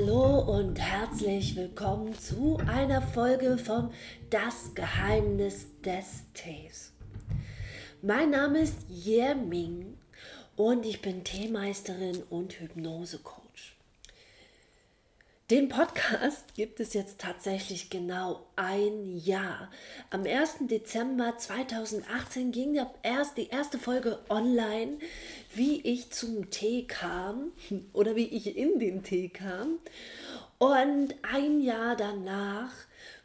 Hallo 0.00 0.38
und 0.38 0.80
herzlich 0.80 1.56
willkommen 1.56 2.18
zu 2.18 2.58
einer 2.66 3.02
Folge 3.02 3.58
von 3.58 3.90
Das 4.30 4.74
Geheimnis 4.74 5.66
des 5.82 6.22
Tees. 6.32 6.94
Mein 8.00 8.30
Name 8.30 8.60
ist 8.60 8.78
Ming 9.34 9.98
und 10.56 10.86
ich 10.86 11.02
bin 11.02 11.22
Teemeisterin 11.22 12.22
und 12.30 12.58
Hypnosecoach. 12.60 13.76
Den 15.50 15.68
Podcast 15.68 16.54
gibt 16.54 16.78
es 16.78 16.94
jetzt 16.94 17.20
tatsächlich 17.20 17.90
genau 17.90 18.46
ein 18.54 19.16
Jahr. 19.16 19.68
Am 20.10 20.24
1. 20.24 20.58
Dezember 20.68 21.38
2018 21.38 22.52
ging 22.52 22.80
die 23.34 23.48
erste 23.50 23.76
Folge 23.76 24.20
online, 24.28 24.98
wie 25.52 25.80
ich 25.80 26.10
zum 26.10 26.50
Tee 26.50 26.84
kam 26.84 27.50
oder 27.92 28.14
wie 28.14 28.26
ich 28.26 28.56
in 28.56 28.78
den 28.78 29.02
Tee 29.02 29.28
kam. 29.28 29.80
Und 30.58 31.16
ein 31.22 31.60
Jahr 31.60 31.96
danach 31.96 32.70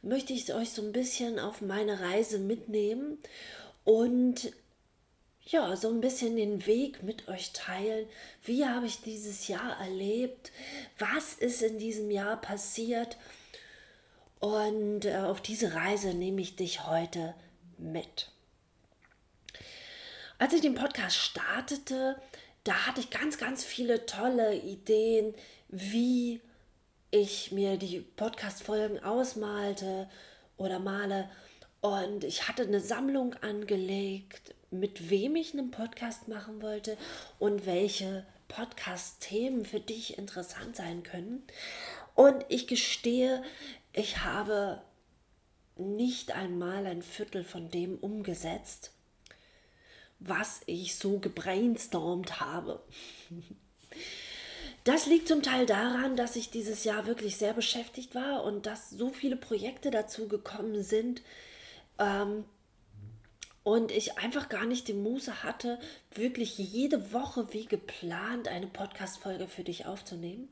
möchte 0.02 0.34
ich 0.34 0.52
euch 0.52 0.72
so 0.72 0.82
ein 0.82 0.94
bisschen 0.94 1.38
auf 1.38 1.62
meine 1.62 2.00
Reise 2.00 2.40
mitnehmen 2.40 3.20
und 3.84 4.52
ja, 5.46 5.76
so 5.76 5.90
ein 5.90 6.02
bisschen 6.02 6.36
den 6.36 6.66
Weg 6.66 7.04
mit 7.04 7.28
euch 7.28 7.54
teilen. 7.54 8.08
Wie 8.44 8.66
habe 8.66 8.88
ich 8.88 9.02
dieses 9.02 9.48
Jahr 9.48 9.80
erlebt? 9.80 10.52
Was 10.98 11.36
ist 11.36 11.62
in 11.62 11.78
diesem 11.78 12.10
Jahr 12.10 12.42
passiert? 12.42 13.18
Und 14.40 15.06
äh, 15.06 15.18
auf 15.18 15.42
diese 15.42 15.76
Reise 15.76 16.14
nehme 16.14 16.42
ich 16.42 16.56
dich 16.56 16.88
heute 16.88 17.36
mit. 17.78 18.30
Als 20.40 20.54
ich 20.54 20.62
den 20.62 20.76
Podcast 20.76 21.16
startete, 21.16 22.20
da 22.64 22.74
hatte 22.88 23.00
ich 23.00 23.12
ganz, 23.12 23.38
ganz 23.38 23.64
viele 23.64 24.08
tolle 24.08 24.56
Ideen, 24.56 25.36
wie 25.70 26.42
ich 27.12 27.52
mir 27.52 27.78
die 27.78 28.00
Podcast-Folgen 28.00 29.04
ausmalte 29.04 30.10
oder 30.58 30.80
male. 30.80 31.30
Und 31.82 32.24
ich 32.24 32.48
hatte 32.48 32.64
eine 32.64 32.82
Sammlung 32.82 33.36
angelegt 33.36 34.55
mit 34.72 35.10
wem 35.10 35.36
ich 35.36 35.54
einen 35.54 35.72
Podcast 35.72 36.28
machen 36.28 36.62
wollte 36.62 36.98
und 37.40 37.66
welche 37.66 38.26
Podcast-Themen 38.48 39.66
für 39.66 39.80
dich 39.80 40.18
interessant 40.18 40.76
sein 40.76 41.04
können. 41.04 41.44
Und 42.14 42.46
ich 42.50 42.68
gestehe, 42.68 43.44
ich 43.94 44.20
habe 44.24 44.82
nicht 45.78 46.32
einmal 46.32 46.86
ein 46.86 47.02
Viertel 47.02 47.44
von 47.44 47.70
dem 47.70 47.98
umgesetzt, 47.98 48.92
was 50.20 50.62
ich 50.66 50.96
so 50.96 51.20
gebrainstormt 51.20 52.40
habe. 52.40 52.82
Das 54.84 55.08
liegt 55.08 55.28
zum 55.28 55.42
Teil 55.42 55.66
daran, 55.66 56.16
dass 56.16 56.36
ich 56.36 56.52
dieses 56.52 56.84
Jahr 56.84 57.08
wirklich 57.08 57.38
sehr 57.38 57.54
beschäftigt 57.54 58.14
war 58.14 58.44
und 58.44 58.68
dass 58.68 58.92
so 58.92 59.10
viele 59.10 59.36
Projekte 59.36 59.90
dazu 59.90 60.28
gekommen 60.28 60.84
sind, 60.84 61.24
ähm, 61.98 62.46
und 63.66 63.92
ich 63.92 64.20
einfach 64.20 64.48
gar 64.48 64.66
nicht 64.66 64.88
die 64.88 64.94
Muße 64.94 65.44
hatte, 65.44 65.80
wirklich 66.14 66.60
jede 66.60 67.12
Woche 67.12 67.52
wie 67.52 67.66
geplant 67.66 68.48
eine 68.48 68.68
Podcast-Folge 68.68 69.48
für 69.48 69.64
dich 69.64 69.88
aufzunehmen. 69.88 70.48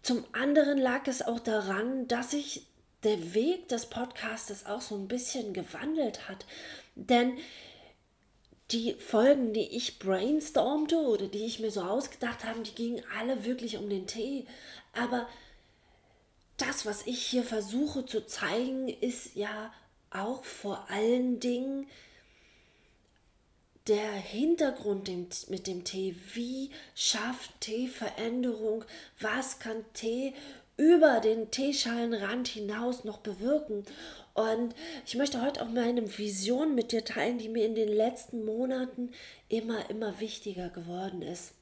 Zum 0.00 0.24
anderen 0.32 0.78
lag 0.78 1.06
es 1.06 1.20
auch 1.20 1.40
daran, 1.40 2.08
dass 2.08 2.30
sich 2.30 2.66
der 3.02 3.34
Weg 3.34 3.68
des 3.68 3.84
Podcastes 3.90 4.64
auch 4.64 4.80
so 4.80 4.94
ein 4.94 5.08
bisschen 5.08 5.52
gewandelt 5.52 6.26
hat. 6.26 6.46
Denn 6.94 7.36
die 8.70 8.94
Folgen, 8.94 9.52
die 9.52 9.76
ich 9.76 9.98
brainstormte 9.98 10.96
oder 10.96 11.26
die 11.28 11.44
ich 11.44 11.60
mir 11.60 11.70
so 11.70 11.82
ausgedacht 11.82 12.44
habe, 12.44 12.60
die 12.60 12.74
gingen 12.74 13.04
alle 13.18 13.44
wirklich 13.44 13.76
um 13.76 13.90
den 13.90 14.06
Tee. 14.06 14.46
Aber 14.94 15.28
das, 16.56 16.86
was 16.86 17.06
ich 17.06 17.26
hier 17.26 17.42
versuche 17.42 18.06
zu 18.06 18.24
zeigen, 18.24 18.88
ist 18.88 19.36
ja 19.36 19.70
auch 20.14 20.44
vor 20.44 20.86
allen 20.88 21.40
Dingen 21.40 21.86
der 23.86 24.12
Hintergrund 24.12 25.10
mit 25.50 25.66
dem 25.66 25.84
Tee. 25.84 26.16
Wie 26.32 26.70
schafft 26.94 27.60
Tee 27.60 27.88
Veränderung? 27.88 28.84
Was 29.20 29.58
kann 29.58 29.84
Tee 29.92 30.32
über 30.76 31.20
den 31.20 31.50
Teeschalenrand 31.50 32.48
hinaus 32.48 33.04
noch 33.04 33.18
bewirken? 33.18 33.84
Und 34.32 34.74
ich 35.06 35.16
möchte 35.16 35.42
heute 35.42 35.62
auch 35.62 35.68
meine 35.68 36.18
Vision 36.18 36.74
mit 36.74 36.92
dir 36.92 37.04
teilen, 37.04 37.38
die 37.38 37.48
mir 37.48 37.66
in 37.66 37.74
den 37.74 37.88
letzten 37.88 38.44
Monaten 38.44 39.12
immer, 39.48 39.90
immer 39.90 40.18
wichtiger 40.18 40.70
geworden 40.70 41.20
ist. 41.20 41.52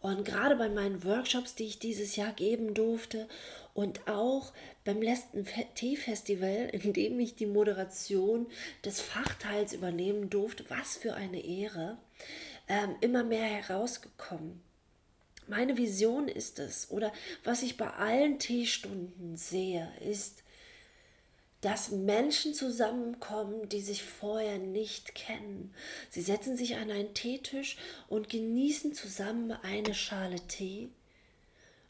Und 0.00 0.24
gerade 0.24 0.56
bei 0.56 0.68
meinen 0.68 1.04
Workshops, 1.04 1.54
die 1.54 1.66
ich 1.66 1.78
dieses 1.78 2.16
Jahr 2.16 2.32
geben 2.32 2.72
durfte 2.72 3.28
und 3.74 4.08
auch 4.08 4.52
beim 4.84 5.02
letzten 5.02 5.46
Tee-Festival, 5.74 6.70
in 6.72 6.92
dem 6.92 7.20
ich 7.20 7.34
die 7.34 7.46
Moderation 7.46 8.46
des 8.84 9.00
Fachteils 9.00 9.74
übernehmen 9.74 10.30
durfte, 10.30 10.64
was 10.68 10.96
für 10.96 11.14
eine 11.14 11.44
Ehre, 11.44 11.98
ähm, 12.68 12.96
immer 13.00 13.24
mehr 13.24 13.44
herausgekommen. 13.44 14.62
Meine 15.46 15.76
Vision 15.76 16.28
ist 16.28 16.58
es, 16.58 16.90
oder 16.90 17.12
was 17.44 17.62
ich 17.62 17.76
bei 17.76 17.90
allen 17.90 18.38
Teestunden 18.38 19.36
sehe, 19.36 19.92
ist, 20.00 20.44
dass 21.60 21.90
Menschen 21.90 22.54
zusammenkommen, 22.54 23.68
die 23.68 23.80
sich 23.80 24.02
vorher 24.02 24.58
nicht 24.58 25.14
kennen. 25.14 25.74
Sie 26.08 26.22
setzen 26.22 26.56
sich 26.56 26.76
an 26.76 26.90
einen 26.90 27.12
Teetisch 27.12 27.76
und 28.08 28.28
genießen 28.28 28.94
zusammen 28.94 29.52
eine 29.52 29.94
Schale 29.94 30.40
Tee 30.48 30.88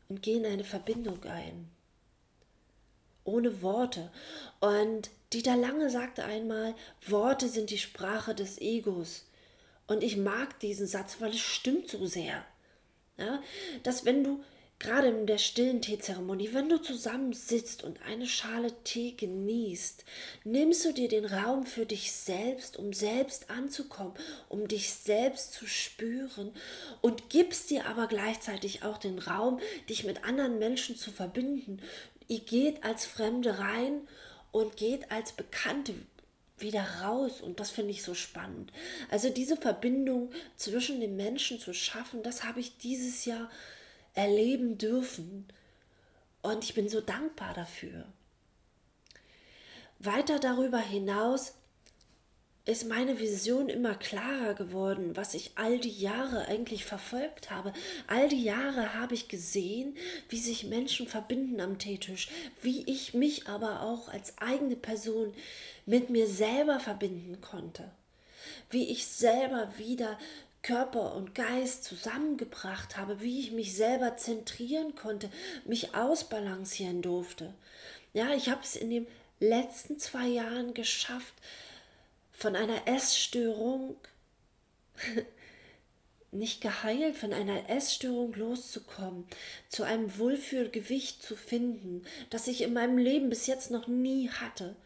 und 0.09 0.23
gehen 0.23 0.45
eine 0.45 0.65
Verbindung 0.65 1.23
ein. 1.25 1.69
Ohne 3.23 3.63
Worte. 3.63 4.11
Und 4.59 5.11
Dieter 5.33 5.57
Lange 5.57 5.89
sagte 5.89 6.25
einmal, 6.25 6.75
Worte 7.07 7.49
sind 7.49 7.71
die 7.71 7.79
Sprache 7.79 8.35
des 8.35 8.61
Egos. 8.61 9.27
Und 9.87 10.03
ich 10.03 10.17
mag 10.17 10.59
diesen 10.61 10.89
Satz, 10.89 11.17
weil 11.21 11.31
es 11.31 11.41
stimmt 11.41 11.89
so 11.89 12.07
sehr. 12.07 12.45
Ja, 13.17 13.43
dass 13.83 14.05
wenn 14.05 14.25
du 14.25 14.43
gerade 14.81 15.09
in 15.09 15.27
der 15.27 15.39
stillen 15.39 15.83
Teezeremonie, 15.83 16.55
wenn 16.55 16.71
du 16.71 16.79
zusammen 16.79 17.35
sitzt 17.35 17.85
und 17.85 18.03
eine 18.03 18.27
Schale 18.27 18.73
Tee 18.83 19.13
genießt, 19.13 20.05
nimmst 20.45 20.85
du 20.87 20.93
dir 20.93 21.09
den 21.09 21.27
Raum 21.27 21.67
für 21.67 21.85
dich 21.85 22.11
selbst, 22.13 22.79
um 22.79 22.95
selbst 22.95 23.51
anzukommen, 23.51 24.15
um 24.49 24.67
dich 24.67 24.91
selbst 24.91 25.53
zu 25.53 25.67
spüren 25.67 26.53
und 27.03 27.29
gibst 27.29 27.71
dir 27.71 27.87
aber 27.87 28.07
gleichzeitig 28.07 28.83
auch 28.83 28.97
den 28.97 29.19
Raum, 29.19 29.61
dich 29.91 30.05
mit 30.05 30.25
anderen 30.25 30.59
Menschen 30.59 30.97
zu 30.97 31.13
verbinden. 31.13 31.81
Ihr 32.27 32.41
geht 32.41 32.83
als 32.83 33.05
Fremde 33.05 33.59
rein 33.59 34.09
und 34.51 34.79
geht 34.79 35.13
als 35.13 35.33
Bekannte 35.33 35.95
wieder 36.57 36.83
raus 37.03 37.43
und 37.43 37.61
das 37.61 37.71
finde 37.71 37.91
ich 37.91 38.03
so 38.03 38.15
spannend. 38.15 38.73
Also 39.11 39.29
diese 39.29 39.57
Verbindung 39.57 40.31
zwischen 40.57 41.01
den 41.01 41.17
Menschen 41.17 41.59
zu 41.59 41.75
schaffen, 41.75 42.23
das 42.23 42.45
habe 42.45 42.61
ich 42.61 42.79
dieses 42.79 43.27
Jahr 43.27 43.51
erleben 44.15 44.79
dürfen. 44.79 45.47
Und 46.43 46.65
ich 46.65 46.75
bin 46.75 46.89
so 46.89 47.01
dankbar 47.01 47.55
dafür. 47.55 48.07
Weiter 49.99 50.39
darüber 50.39 50.79
hinaus 50.79 51.55
ist 52.67 52.89
meine 52.89 53.19
Vision 53.19 53.69
immer 53.69 53.95
klarer 53.95 54.55
geworden, 54.55 55.17
was 55.17 55.35
ich 55.35 55.53
all 55.57 55.79
die 55.79 55.91
Jahre 55.91 56.47
eigentlich 56.47 56.85
verfolgt 56.85 57.51
habe. 57.51 57.73
All 58.07 58.29
die 58.29 58.45
Jahre 58.45 58.95
habe 58.95 59.15
ich 59.15 59.29
gesehen, 59.29 59.97
wie 60.29 60.39
sich 60.39 60.65
Menschen 60.65 61.09
verbinden 61.09 61.61
am 61.61 61.79
Teetisch, 61.79 62.29
wie 62.63 62.85
ich 62.85 63.13
mich 63.15 63.49
aber 63.49 63.83
auch 63.83 64.09
als 64.09 64.39
eigene 64.39 64.77
Person 64.77 65.35
mit 65.87 66.11
mir 66.11 66.27
selber 66.27 66.81
verbinden 66.81 67.41
konnte, 67.41 67.91
wie 68.71 68.89
ich 68.91 69.07
selber 69.07 69.73
wieder 69.79 70.19
Körper 70.63 71.15
und 71.15 71.35
Geist 71.35 71.85
zusammengebracht 71.85 72.97
habe, 72.97 73.21
wie 73.21 73.41
ich 73.41 73.53
mich 73.53 73.75
selber 73.75 74.17
zentrieren 74.17 74.95
konnte, 74.95 75.31
mich 75.65 75.95
ausbalancieren 75.95 77.03
durfte. 77.03 77.55
Ja, 78.13 78.35
ich 78.35 78.49
habe 78.49 78.61
es 78.63 78.77
in 78.77 78.91
den 78.91 79.07
letzten 79.39 79.99
zwei 79.99 80.27
Jahren 80.27 80.75
geschafft, 80.75 81.35
von 82.33 82.57
einer 82.57 82.87
Essstörung 82.87 83.97
nicht 86.33 86.61
geheilt, 86.61 87.17
von 87.17 87.33
einer 87.33 87.69
Essstörung 87.69 88.35
loszukommen, 88.35 89.27
zu 89.69 89.83
einem 89.83 90.19
Wohlfühlgewicht 90.19 91.23
zu 91.23 91.37
finden, 91.37 92.05
das 92.31 92.47
ich 92.47 92.63
in 92.63 92.73
meinem 92.73 92.99
Leben 92.99 93.31
bis 93.31 93.47
jetzt 93.47 93.71
noch 93.71 93.89
nie 93.89 94.29
hatte. 94.29 94.77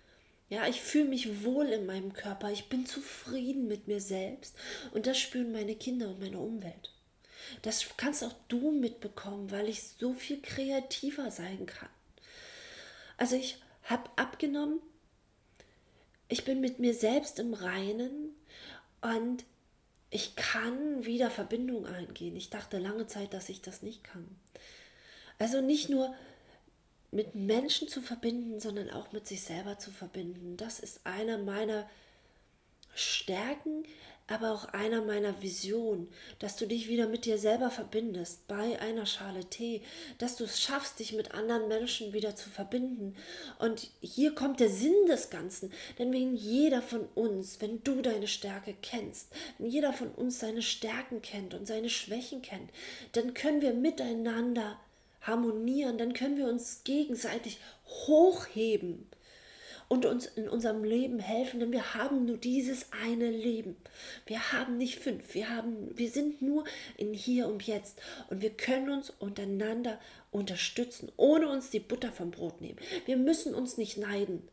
Ja, 0.55 0.69
ich 0.69 0.81
fühle 0.81 1.07
mich 1.07 1.43
wohl 1.43 1.67
in 1.67 1.85
meinem 1.85 2.13
Körper, 2.13 2.49
ich 2.53 2.69
bin 2.69 2.87
zufrieden 2.87 3.67
mit 3.67 3.89
mir 3.89 4.01
selbst 4.01 4.55
und 4.93 5.09
das 5.09 5.19
spüren 5.19 5.51
meine 5.51 5.75
Kinder 5.75 6.11
und 6.11 6.21
meine 6.21 6.39
Umwelt. 6.39 6.93
Das 7.63 7.85
kannst 7.97 8.23
auch 8.23 8.37
du 8.47 8.71
mitbekommen, 8.71 9.51
weil 9.51 9.69
ich 9.69 9.83
so 9.83 10.15
viel 10.15 10.41
kreativer 10.41 11.33
sein 11.33 11.67
kann. 11.67 11.89
Also 13.17 13.35
ich 13.35 13.61
habe 13.83 14.09
abgenommen, 14.15 14.79
ich 16.29 16.45
bin 16.45 16.61
mit 16.61 16.79
mir 16.79 16.95
selbst 16.95 17.41
im 17.41 17.53
Reinen 17.53 18.37
und 19.03 19.43
ich 20.11 20.37
kann 20.37 21.05
wieder 21.05 21.33
Verbindung 21.33 21.85
eingehen. 21.85 22.37
Ich 22.37 22.51
dachte 22.51 22.79
lange 22.79 23.09
Zeit, 23.09 23.35
dass 23.35 23.49
ich 23.49 23.61
das 23.61 23.83
nicht 23.83 24.05
kann. 24.05 24.29
Also 25.41 25.61
nicht 25.61 25.89
nur 25.89 26.15
mit 27.15 27.35
Menschen 27.35 27.89
zu 27.89 28.03
verbinden, 28.03 28.61
sondern 28.61 28.91
auch 28.91 29.13
mit 29.13 29.27
sich 29.27 29.43
selber 29.43 29.79
zu 29.79 29.91
verbinden. 29.91 30.57
Das 30.57 30.81
ist 30.81 31.01
einer 31.05 31.39
meiner 31.39 31.89
Stärken, 32.95 33.85
aber 34.27 34.53
auch 34.53 34.65
einer 34.67 35.03
meiner 35.03 35.43
Visionen, 35.43 36.09
dass 36.39 36.57
du 36.57 36.67
dich 36.67 36.89
wieder 36.89 37.07
mit 37.07 37.27
dir 37.27 37.37
selber 37.37 37.71
verbindest 37.71 38.49
bei 38.49 38.81
einer 38.81 39.05
Schale 39.05 39.45
Tee, 39.45 39.83
dass 40.19 40.37
du 40.37 40.45
es 40.45 40.61
schaffst, 40.61 40.99
dich 40.99 41.13
mit 41.13 41.35
anderen 41.35 41.69
Menschen 41.69 42.15
wieder 42.15 42.35
zu 42.35 42.49
verbinden. 42.49 43.15
Und 43.59 43.91
hier 44.01 44.35
kommt 44.35 44.61
der 44.61 44.71
Sinn 44.71 45.07
des 45.09 45.29
Ganzen, 45.29 45.73
denn 45.99 46.13
wenn 46.13 46.35
jeder 46.35 46.81
von 46.81 47.07
uns, 47.15 47.61
wenn 47.61 47.85
du 47.85 48.01
deine 48.01 48.27
Stärke 48.27 48.75
kennst, 48.81 49.29
wenn 49.59 49.69
jeder 49.69 49.93
von 49.93 50.11
uns 50.11 50.41
seine 50.41 50.63
Stärken 50.63 51.21
kennt 51.21 51.53
und 51.53 51.67
seine 51.67 51.91
Schwächen 51.91 52.41
kennt, 52.41 52.71
dann 53.13 53.35
können 53.35 53.61
wir 53.61 53.75
miteinander 53.75 54.79
harmonieren, 55.27 55.99
dann 55.99 56.15
können 56.15 56.37
wir 56.37 56.47
uns 56.47 56.83
gegenseitig 56.85 57.59
hochheben 57.87 59.07
und 59.89 60.07
uns 60.07 60.27
in 60.27 60.49
unserem 60.49 60.83
Leben 60.85 61.19
helfen, 61.19 61.61
denn 61.61 61.73
wir 61.73 61.95
haben 61.95 62.25
nur 62.25 62.37
dieses 62.37 62.87
eine 62.93 63.31
Leben. 63.31 63.77
Wir 64.27 64.53
haben 64.53 64.77
nicht 64.77 64.99
fünf, 64.99 65.35
wir, 65.35 65.51
haben, 65.51 65.97
wir 65.97 66.11
sind 66.11 66.43
nur 66.43 66.65
in 66.97 67.13
hier 67.13 67.49
und 67.49 67.67
jetzt 67.67 68.01
und 68.31 68.41
wir 68.41 68.51
können 68.51 68.91
uns 68.91 69.11
untereinander 69.11 69.99
unterstützen, 70.31 71.13
ohne 71.17 71.49
uns 71.49 71.71
die 71.71 71.81
Butter 71.81 72.13
vom 72.13 72.31
Brot 72.31 72.61
nehmen. 72.61 72.79
Wir 73.07 73.17
müssen 73.17 73.55
uns 73.55 73.77
nicht 73.77 73.99
neiden. 73.99 74.49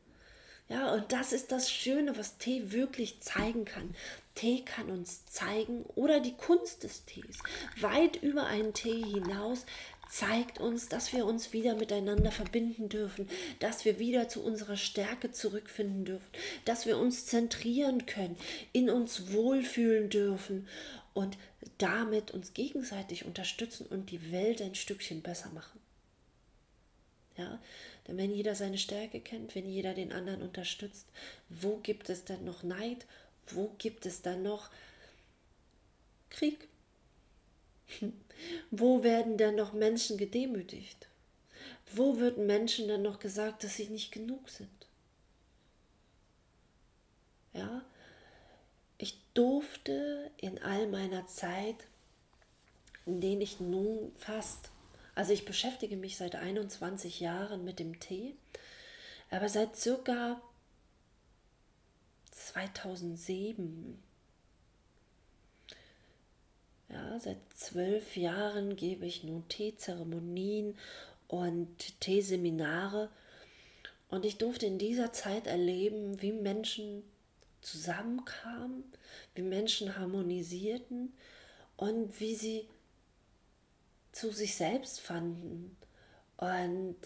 Ja, 0.69 0.94
und 0.94 1.12
das 1.12 1.33
ist 1.33 1.51
das 1.51 1.69
Schöne, 1.69 2.18
was 2.18 2.38
Tee 2.38 2.71
wirklich 2.71 3.19
zeigen 3.19 3.65
kann. 3.65 3.94
Tee 4.35 4.63
kann 4.63 4.89
uns 4.89 5.25
zeigen 5.25 5.83
oder 5.95 6.21
die 6.21 6.38
Kunst 6.38 6.83
des 6.83 7.03
Tees 7.03 7.39
weit 7.81 8.15
über 8.23 8.45
einen 8.45 8.73
Tee 8.73 9.03
hinaus 9.03 9.65
zeigt 10.11 10.59
uns, 10.59 10.89
dass 10.89 11.13
wir 11.13 11.25
uns 11.25 11.53
wieder 11.53 11.73
miteinander 11.75 12.31
verbinden 12.31 12.89
dürfen, 12.89 13.29
dass 13.59 13.85
wir 13.85 13.97
wieder 13.97 14.27
zu 14.27 14.43
unserer 14.43 14.75
Stärke 14.75 15.31
zurückfinden 15.31 16.03
dürfen, 16.03 16.29
dass 16.65 16.85
wir 16.85 16.97
uns 16.97 17.25
zentrieren 17.25 18.05
können, 18.05 18.35
in 18.73 18.89
uns 18.89 19.31
wohlfühlen 19.31 20.09
dürfen 20.09 20.67
und 21.13 21.37
damit 21.77 22.31
uns 22.31 22.53
gegenseitig 22.53 23.25
unterstützen 23.25 23.85
und 23.87 24.11
die 24.11 24.33
Welt 24.33 24.61
ein 24.61 24.75
Stückchen 24.75 25.21
besser 25.21 25.49
machen. 25.51 25.79
Ja, 27.37 27.61
denn 28.07 28.17
wenn 28.17 28.33
jeder 28.33 28.55
seine 28.55 28.77
Stärke 28.77 29.21
kennt, 29.21 29.55
wenn 29.55 29.69
jeder 29.69 29.93
den 29.93 30.11
anderen 30.11 30.41
unterstützt, 30.41 31.07
wo 31.47 31.77
gibt 31.77 32.09
es 32.09 32.25
denn 32.25 32.43
noch 32.43 32.63
Neid? 32.63 33.05
Wo 33.47 33.73
gibt 33.77 34.05
es 34.05 34.21
dann 34.21 34.43
noch 34.43 34.69
Krieg? 36.29 36.67
Wo 38.71 39.03
werden 39.03 39.38
denn 39.38 39.56
noch 39.56 39.73
Menschen 39.73 40.18
gedemütigt? 40.18 41.09
Wo 41.94 42.19
wird 42.19 42.38
Menschen 42.38 42.88
denn 42.88 43.01
noch 43.01 43.19
gesagt, 43.19 43.65
dass 43.65 43.75
sie 43.75 43.88
nicht 43.88 44.13
genug 44.13 44.50
sind? 44.50 44.69
Ja, 47.53 47.83
ich 48.97 49.19
durfte 49.33 50.31
in 50.38 50.57
all 50.59 50.88
meiner 50.88 51.27
Zeit, 51.27 51.75
in 53.06 53.19
denen 53.19 53.41
ich 53.41 53.59
nun 53.59 54.13
fast, 54.15 54.69
also 55.15 55.33
ich 55.33 55.44
beschäftige 55.44 55.97
mich 55.97 56.15
seit 56.15 56.35
21 56.35 57.19
Jahren 57.19 57.65
mit 57.65 57.79
dem 57.79 58.00
Tee, 58.00 58.35
aber 59.29 59.50
seit 59.50 59.75
circa 59.75 60.41
2007 62.31 64.01
ja, 66.91 67.19
seit 67.19 67.38
zwölf 67.55 68.17
Jahren 68.17 68.75
gebe 68.75 69.05
ich 69.05 69.23
nun 69.23 69.47
Teezeremonien 69.47 70.77
und 71.27 71.99
Teeseminare. 71.99 73.09
Und 74.09 74.25
ich 74.25 74.38
durfte 74.38 74.65
in 74.65 74.77
dieser 74.77 75.13
Zeit 75.13 75.47
erleben, 75.47 76.21
wie 76.21 76.33
Menschen 76.33 77.03
zusammenkamen, 77.61 78.83
wie 79.35 79.41
Menschen 79.41 79.97
harmonisierten 79.97 81.13
und 81.77 82.19
wie 82.19 82.35
sie 82.35 82.67
zu 84.11 84.31
sich 84.31 84.55
selbst 84.55 84.99
fanden. 84.99 85.77
Und 86.37 86.97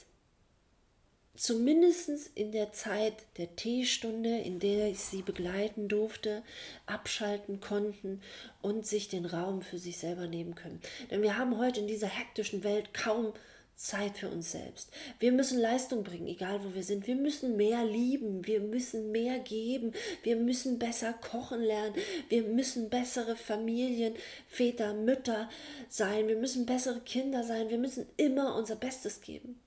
zumindest 1.36 2.32
in 2.36 2.52
der 2.52 2.72
Zeit 2.72 3.14
der 3.38 3.56
Teestunde, 3.56 4.38
in 4.40 4.60
der 4.60 4.90
ich 4.90 5.00
sie 5.00 5.22
begleiten 5.22 5.88
durfte, 5.88 6.44
abschalten 6.86 7.62
konnten 7.62 8.22
und 8.62 8.86
sich 8.86 9.08
den 9.08 9.26
Raum 9.26 9.62
für 9.62 9.78
sich 9.78 9.98
selber 9.98 10.28
nehmen 10.28 10.56
können. 10.56 10.82
Denn 11.12 11.22
wir 11.22 11.38
haben 11.38 11.58
heute 11.58 11.80
in 11.80 11.88
dieser 11.88 12.08
hektischen 12.08 12.64
Welt 12.64 12.94
kaum 12.94 13.34
Zeit 13.76 14.18
für 14.18 14.30
uns 14.30 14.54
selbst. 14.54 14.90
Wir 15.20 15.34
müssen 15.34 15.60
Leistung 15.60 16.04
bringen, 16.04 16.28
egal 16.28 16.64
wo 16.64 16.74
wir 16.74 16.84
sind. 16.84 17.08
Wir 17.08 17.16
müssen 17.16 17.58
mehr 17.58 17.84
lieben, 17.84 18.48
wir 18.48 18.62
müssen 18.62 19.12
mehr 19.12 19.40
geben, 19.40 19.92
wir 20.24 20.38
müssen 20.38 20.80
besser 20.80 21.14
kochen 21.14 21.62
lernen, 21.62 21.96
wir 22.30 22.44
müssen 22.44 22.90
bessere 22.90 23.36
Familien, 23.36 24.16
Väter, 24.48 24.94
Mütter 24.94 25.50
sein, 25.90 26.28
wir 26.30 26.38
müssen 26.38 26.66
bessere 26.66 27.02
Kinder 27.02 27.44
sein, 27.44 27.70
wir 27.70 27.78
müssen 27.78 28.06
immer 28.16 28.56
unser 28.56 28.76
Bestes 28.76 29.20
geben. 29.20 29.60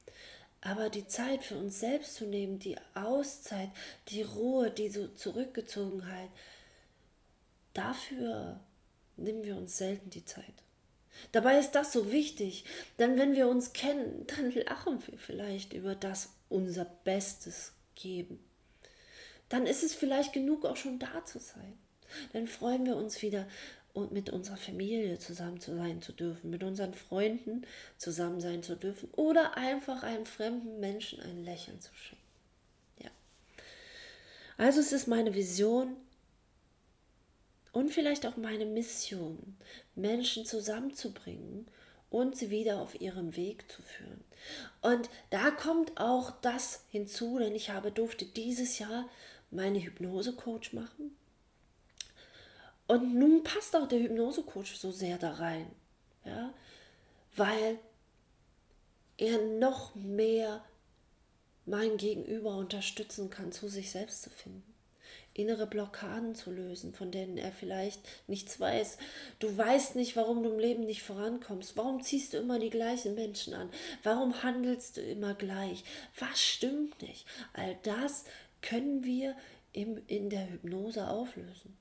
Aber 0.61 0.91
die 0.91 1.07
Zeit 1.07 1.45
für 1.45 1.57
uns 1.57 1.79
selbst 1.79 2.17
zu 2.17 2.27
nehmen, 2.27 2.59
die 2.59 2.77
Auszeit, 2.95 3.71
die 4.09 4.23
Ruhe, 4.23 4.71
die 4.71 4.89
so 4.89 5.07
Zurückgezogenheit, 5.09 6.31
dafür 7.75 8.61
nehmen 9.17 9.45
wir 9.45 9.57
uns 9.57 9.79
selten 9.79 10.11
die 10.11 10.25
Zeit. 10.25 10.45
Dabei 11.33 11.59
ist 11.59 11.73
das 11.73 11.93
so 11.93 12.13
wichtig, 12.13 12.65
denn 12.99 13.19
wenn 13.19 13.35
wir 13.35 13.49
uns 13.49 13.73
kennen, 13.73 14.27
dann 14.27 14.53
lachen 14.53 15.05
wir 15.07 15.19
vielleicht 15.19 15.73
über 15.73 15.95
das 15.95 16.31
unser 16.49 16.85
Bestes 16.85 17.73
geben. 17.95 18.39
Dann 19.49 19.67
ist 19.67 19.83
es 19.83 19.95
vielleicht 19.95 20.33
genug, 20.33 20.65
auch 20.65 20.77
schon 20.77 20.99
da 20.99 21.25
zu 21.25 21.39
sein. 21.39 21.79
Dann 22.33 22.47
freuen 22.47 22.87
wir 22.87 22.97
uns 22.97 23.23
wieder 23.23 23.47
und 23.93 24.13
mit 24.13 24.31
unserer 24.31 24.57
Familie 24.57 25.19
zusammen 25.19 25.61
zu 25.61 25.77
sein 25.77 26.03
zu 26.03 26.13
dürfen, 26.13 26.51
mit 26.51 26.63
unseren 26.63 26.95
Freunden 26.95 27.67
zusammen 27.97 28.41
sein 28.41 28.63
zu 28.63 28.77
dürfen 28.77 29.09
oder 29.13 29.57
einfach 29.57 30.03
einem 30.03 30.27
fremden 30.27 30.81
Menschen 30.81 31.21
ein 31.21 31.45
Lächeln 31.45 31.81
zu 31.81 31.93
schenken. 31.95 32.25
Ja. 33.03 33.11
Also 34.57 34.81
es 34.81 34.93
ist 34.93 35.09
meine 35.09 35.35
Vision 35.35 35.97
und 37.73 37.91
vielleicht 37.91 38.27
auch 38.27 38.37
meine 38.37 38.67
Mission, 38.67 39.57
Menschen 39.95 40.45
zusammenzubringen 40.45 41.67
und 42.11 42.37
sie 42.37 42.51
wieder 42.51 42.81
auf 42.81 43.01
ihrem 43.01 43.37
Weg 43.37 43.71
zu 43.71 43.83
führen. 43.83 44.25
Und 44.81 45.11
da 45.31 45.51
kommt 45.51 46.01
auch 46.01 46.33
das 46.41 46.85
hinzu, 46.91 47.39
denn 47.39 47.55
ich 47.55 47.71
habe 47.71 47.91
durfte 47.91 48.25
dieses 48.25 48.79
Jahr 48.79 49.09
meine 49.51 49.83
Hypnose-Coach 49.83 50.73
machen 50.73 51.18
und 52.89 53.15
nun 53.15 53.45
passt 53.45 53.77
auch 53.77 53.87
der 53.87 54.01
Hypnosecoach 54.01 54.79
so 54.79 54.91
sehr 54.91 55.19
da 55.19 55.35
rein, 55.35 55.71
ja, 56.25 56.53
weil 57.37 57.79
er 59.19 59.39
noch 59.43 59.95
mehr 59.95 60.65
mein 61.67 61.99
Gegenüber 61.99 62.57
unterstützen 62.57 63.29
kann, 63.29 63.53
zu 63.53 63.69
sich 63.69 63.91
selbst 63.91 64.23
zu 64.23 64.31
finden. 64.31 64.75
Innere 65.35 65.67
Blockaden 65.67 66.35
zu 66.35 66.51
lösen, 66.51 66.95
von 66.95 67.11
denen 67.11 67.37
er 67.37 67.53
vielleicht 67.53 68.01
nichts 68.27 68.59
weiß. 68.59 68.97
Du 69.39 69.55
weißt 69.55 69.95
nicht, 69.95 70.17
warum 70.17 70.43
du 70.43 70.51
im 70.51 70.59
Leben 70.59 70.85
nicht 70.87 71.03
vorankommst. 71.03 71.77
Warum 71.77 72.03
ziehst 72.03 72.33
du 72.33 72.39
immer 72.39 72.59
die 72.59 72.71
gleichen 72.71 73.15
Menschen 73.15 73.53
an? 73.53 73.71
Warum 74.03 74.43
handelst 74.43 74.97
du 74.97 75.03
immer 75.03 75.35
gleich? 75.35 75.85
Was 76.19 76.41
stimmt 76.41 77.01
nicht? 77.03 77.27
All 77.53 77.79
das 77.83 78.25
können 78.63 79.05
wir 79.05 79.37
im, 79.73 80.03
in 80.07 80.31
der 80.31 80.51
Hypnose 80.51 81.07
auflösen 81.07 81.77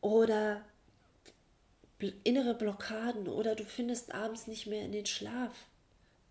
oder 0.00 0.64
innere 2.24 2.54
Blockaden 2.54 3.28
oder 3.28 3.54
du 3.54 3.64
findest 3.64 4.14
abends 4.14 4.46
nicht 4.46 4.66
mehr 4.66 4.84
in 4.84 4.92
den 4.92 5.06
Schlaf. 5.06 5.52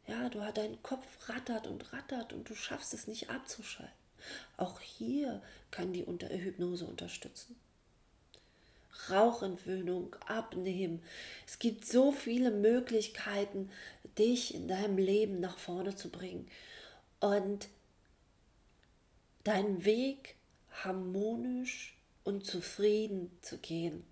Ja, 0.07 0.29
du 0.29 0.41
hast 0.41 0.57
dein 0.57 0.81
Kopf 0.83 1.05
rattert 1.27 1.67
und 1.67 1.91
rattert 1.91 2.31
und 2.31 2.49
du 2.49 2.55
schaffst 2.55 2.93
es 2.93 3.07
nicht 3.07 3.29
abzuschalten. 3.29 3.93
Auch 4.55 4.79
hier 4.79 5.41
kann 5.69 5.93
die 5.93 6.03
Unter 6.03 6.29
Hypnose 6.29 6.85
unterstützen. 6.85 7.55
Rauchentwöhnung, 9.09 10.15
abnehmen. 10.25 11.03
Es 11.45 11.59
gibt 11.59 11.85
so 11.85 12.11
viele 12.11 12.51
Möglichkeiten, 12.51 13.69
dich 14.17 14.55
in 14.55 14.67
deinem 14.67 14.97
Leben 14.97 15.39
nach 15.39 15.57
vorne 15.57 15.95
zu 15.95 16.09
bringen 16.09 16.49
und 17.19 17.67
deinen 19.43 19.85
Weg 19.85 20.35
harmonisch 20.83 21.96
und 22.27 22.45
zufrieden 22.45 23.31
zu 23.41 23.57
gehen. 23.57 24.03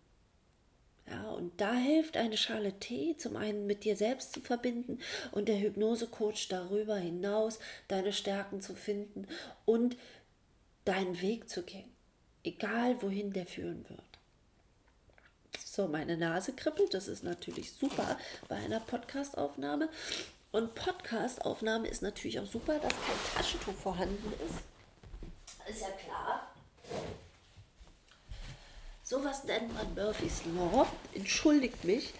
Ja, 1.05 1.31
und 1.31 1.59
da 1.59 1.73
hilft 1.73 2.15
eine 2.15 2.37
Schale 2.37 2.79
Tee 2.79 3.17
zum 3.17 3.35
einen 3.35 3.67
mit 3.67 3.83
dir 3.83 3.97
selbst 3.97 4.31
zu 4.31 4.39
verbinden 4.39 4.99
und 5.33 5.49
der 5.49 5.59
Hypnosecoach 5.59 6.47
darüber 6.47 6.95
hinaus 6.95 7.59
deine 7.89 8.13
Stärken 8.13 8.61
zu 8.61 8.73
finden 8.73 9.27
und 9.65 9.97
deinen 10.85 11.21
Weg 11.21 11.49
zu 11.49 11.63
gehen, 11.63 11.91
egal 12.45 13.01
wohin 13.01 13.33
der 13.33 13.45
führen 13.45 13.85
wird. 13.89 14.01
So, 15.63 15.89
meine 15.89 16.15
Nase 16.15 16.53
kribbelt. 16.53 16.93
Das 16.93 17.09
ist 17.09 17.23
natürlich 17.23 17.73
super 17.73 18.17
bei 18.47 18.55
einer 18.55 18.79
Podcastaufnahme. 18.79 19.89
Und 20.53 20.73
Podcastaufnahme 20.73 21.89
ist 21.89 22.01
natürlich 22.01 22.39
auch 22.39 22.47
super, 22.47 22.79
dass 22.79 22.93
kein 22.93 23.35
Taschentuch 23.35 23.73
vorhanden 23.73 24.33
ist. 24.47 25.69
Ist 25.69 25.81
ja 25.81 25.89
klar. 25.89 26.24
Sowas 29.07 29.43
nennt 29.43 29.71
man 29.71 29.93
Murphy's 29.93 30.41
Law. 30.55 30.87
Entschuldigt 31.13 31.83
mich. 31.83 32.11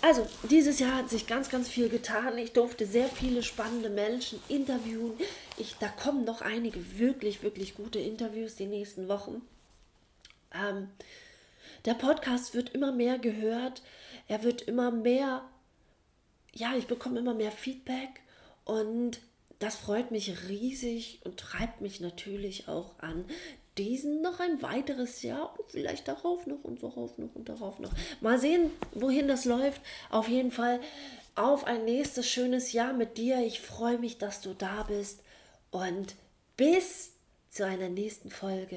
Also, 0.00 0.26
dieses 0.48 0.78
Jahr 0.78 0.96
hat 0.96 1.10
sich 1.10 1.26
ganz, 1.26 1.50
ganz 1.50 1.68
viel 1.68 1.90
getan. 1.90 2.38
Ich 2.38 2.54
durfte 2.54 2.86
sehr 2.86 3.08
viele 3.08 3.42
spannende 3.42 3.90
Menschen 3.90 4.42
interviewen. 4.48 5.12
Ich, 5.58 5.76
da 5.80 5.88
kommen 5.88 6.24
noch 6.24 6.40
einige 6.40 6.98
wirklich, 6.98 7.42
wirklich 7.42 7.74
gute 7.74 7.98
Interviews 7.98 8.54
die 8.54 8.64
nächsten 8.64 9.08
Wochen. 9.08 9.42
Ähm, 10.54 10.88
der 11.84 11.92
Podcast 11.92 12.54
wird 12.54 12.70
immer 12.70 12.90
mehr 12.90 13.18
gehört. 13.18 13.82
Er 14.28 14.42
wird 14.44 14.62
immer 14.62 14.90
mehr, 14.90 15.44
ja, 16.54 16.74
ich 16.74 16.86
bekomme 16.86 17.18
immer 17.18 17.34
mehr 17.34 17.52
Feedback 17.52 18.22
und 18.64 19.20
das 19.60 19.76
freut 19.76 20.10
mich 20.10 20.48
riesig 20.48 21.20
und 21.24 21.38
treibt 21.38 21.80
mich 21.80 22.00
natürlich 22.00 22.66
auch 22.66 22.98
an, 22.98 23.24
diesen 23.78 24.20
noch 24.20 24.40
ein 24.40 24.62
weiteres 24.62 25.22
Jahr 25.22 25.58
und 25.58 25.70
vielleicht 25.70 26.08
darauf 26.08 26.46
noch 26.46 26.64
und 26.64 26.82
darauf 26.82 27.16
noch 27.18 27.34
und 27.34 27.48
darauf 27.48 27.78
noch. 27.78 27.92
Mal 28.20 28.38
sehen, 28.38 28.70
wohin 28.94 29.28
das 29.28 29.44
läuft. 29.44 29.80
Auf 30.10 30.28
jeden 30.28 30.50
Fall 30.50 30.80
auf 31.34 31.64
ein 31.64 31.84
nächstes 31.84 32.26
schönes 32.26 32.72
Jahr 32.72 32.92
mit 32.94 33.16
dir. 33.16 33.38
Ich 33.46 33.60
freue 33.60 33.98
mich, 33.98 34.18
dass 34.18 34.40
du 34.40 34.54
da 34.54 34.82
bist 34.84 35.22
und 35.70 36.16
bis 36.56 37.12
zu 37.50 37.64
einer 37.64 37.88
nächsten 37.88 38.30
Folge. 38.30 38.76